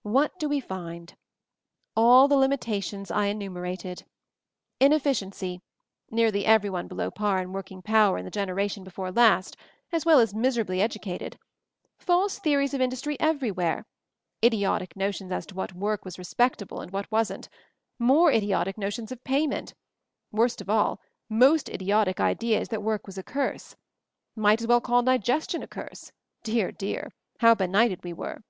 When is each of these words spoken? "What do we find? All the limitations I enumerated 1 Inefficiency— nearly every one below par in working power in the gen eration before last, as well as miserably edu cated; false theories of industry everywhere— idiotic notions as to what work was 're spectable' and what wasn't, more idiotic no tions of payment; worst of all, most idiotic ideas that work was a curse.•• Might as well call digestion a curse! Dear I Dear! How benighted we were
"What 0.00 0.38
do 0.38 0.48
we 0.48 0.60
find? 0.60 1.14
All 1.94 2.26
the 2.26 2.38
limitations 2.38 3.10
I 3.10 3.26
enumerated 3.26 4.06
1 4.78 4.86
Inefficiency— 4.86 5.60
nearly 6.10 6.46
every 6.46 6.70
one 6.70 6.88
below 6.88 7.10
par 7.10 7.38
in 7.42 7.52
working 7.52 7.82
power 7.82 8.16
in 8.16 8.24
the 8.24 8.30
gen 8.30 8.48
eration 8.48 8.82
before 8.82 9.12
last, 9.12 9.58
as 9.92 10.06
well 10.06 10.20
as 10.20 10.32
miserably 10.32 10.78
edu 10.78 10.98
cated; 10.98 11.36
false 11.98 12.38
theories 12.38 12.72
of 12.72 12.80
industry 12.80 13.18
everywhere— 13.20 13.84
idiotic 14.42 14.96
notions 14.96 15.30
as 15.30 15.44
to 15.44 15.54
what 15.54 15.74
work 15.74 16.02
was 16.06 16.18
're 16.18 16.22
spectable' 16.22 16.82
and 16.82 16.90
what 16.90 17.12
wasn't, 17.12 17.50
more 17.98 18.32
idiotic 18.32 18.78
no 18.78 18.88
tions 18.88 19.12
of 19.12 19.22
payment; 19.22 19.74
worst 20.30 20.62
of 20.62 20.70
all, 20.70 20.98
most 21.28 21.68
idiotic 21.68 22.20
ideas 22.20 22.70
that 22.70 22.82
work 22.82 23.06
was 23.06 23.18
a 23.18 23.22
curse.•• 23.22 23.74
Might 24.34 24.62
as 24.62 24.66
well 24.66 24.80
call 24.80 25.02
digestion 25.02 25.62
a 25.62 25.68
curse! 25.68 26.10
Dear 26.42 26.68
I 26.68 26.70
Dear! 26.70 27.12
How 27.40 27.54
benighted 27.54 28.02
we 28.02 28.14
were 28.14 28.42